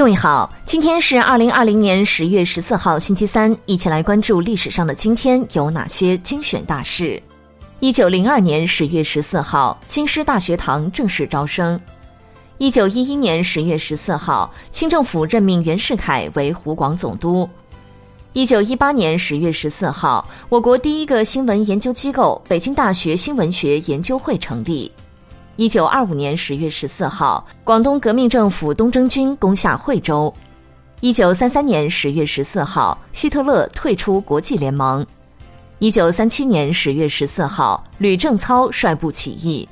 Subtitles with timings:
[0.00, 7.22] 各位好，今天是二零二零年十月十四号，星期三，一起来关注历史上的今天有哪些精选大事。
[7.80, 11.78] 一九零二年十月十四号，京师大学堂正式招生。
[12.56, 17.46] 一九一一年十月十四号，清政府任命袁世凯为湖广总督。
[18.32, 24.90] 一九一八年十月十四号，我国第一个新闻研究机构——北京大学新闻学研究会成立。
[25.60, 30.32] 一九二五年十月十四号，广东革命政府东征军攻下惠州。
[31.00, 35.06] 一九三三年十月十四号，希特勒退出国际联盟。
[35.78, 39.68] 一九三七年十月十四号，吕正操率部起义。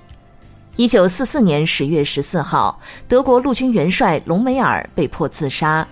[0.76, 5.88] 一九四四年十月十四号，德国陆军元帅隆美尔被迫自杀。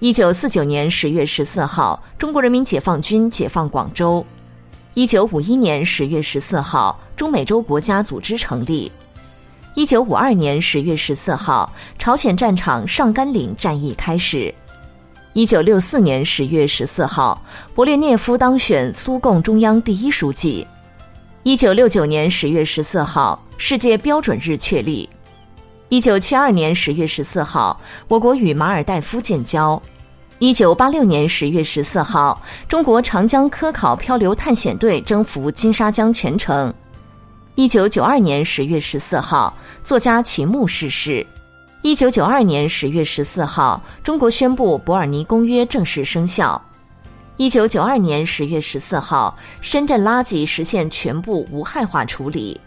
[0.00, 4.26] 一九四九年十月十四号，中国人民解放军解放广州。
[4.94, 8.90] 一九五一年十月十四号，中美洲国家组织成立。
[9.76, 14.54] 一九五二年十月十四号，朝鲜战场上甘岭战役开始。
[15.32, 17.42] 一九六四年十月十四号，
[17.74, 20.64] 勃列涅夫当选苏共中央第一书记。
[21.42, 25.10] 一九六九年十月十四号，世界标准日确立。
[25.88, 29.80] 一九七二年十月十四号，我国与马尔代夫建交。
[30.38, 36.72] 一九八六年十月十四号，中国长江科考漂流探险队征服金沙江全程。
[37.56, 41.24] 一九九二年十月十四号，作家秦牧逝世。
[41.82, 46.60] 一九九二年十月十四号，中国宣布《伯尔尼公约》正式生效。
[47.36, 52.60] 一九九二年十月十四号，深圳垃圾实现全部无害化处理。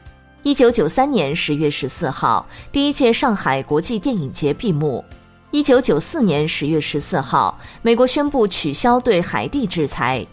[0.43, 5.03] 一九九三年十月十四号，第一届上海国际电影节闭幕。
[5.51, 10.25] 一九九四年十月十四号，美国宣布取消对海地制裁。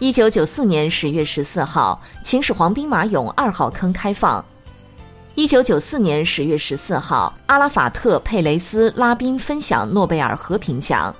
[0.00, 4.42] 一九九四年十月十四号，秦始皇兵马俑二号坑开放。
[5.34, 11.14] 一九九四年十月十四号，阿拉法特、佩雷斯拉宾分享诺贝尔和平奖。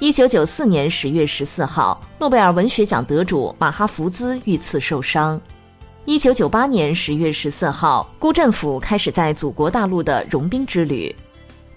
[0.00, 5.40] 一九九四年十月十四号，诺贝尔文学奖得主马哈福兹遇刺受伤。
[6.04, 11.14] 一九九八年十月十四号，辜振甫开始在祖国大陆的融冰之旅。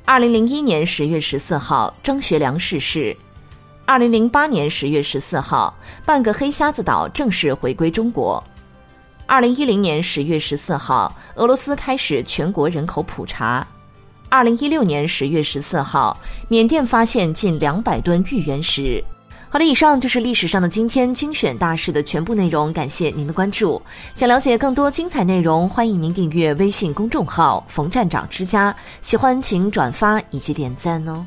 [0.04, 3.16] 二零零一年十月十四号，张学良逝世。
[3.86, 8.42] 二零零八年十月十四号，半个黑瞎子岛正式回归中国。
[9.26, 13.66] 二零一零年十月十四号，俄罗斯开始全国人口普查。
[14.30, 16.18] 二零一六年十月十四号，
[16.48, 19.04] 缅甸发现近两百吨玉原石。
[19.50, 23.80] 好的，以上就是历史上的今天精选大事的全部内容，感谢您的关注。
[24.14, 28.76] 想了解更多精彩内容，欢迎您订阅微信公众号“冯站长之家”。
[29.02, 31.24] 喜欢请转发以及点赞哦。